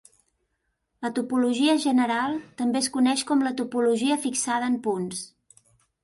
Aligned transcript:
La 1.05 1.09
topologia 1.17 1.75
general 1.83 2.33
també 2.61 2.81
es 2.83 2.87
coneix 2.95 3.23
com 3.31 3.43
la 3.47 3.51
topologia 3.59 4.17
fixada 4.25 4.71
en 4.71 4.79
punts. 4.89 5.21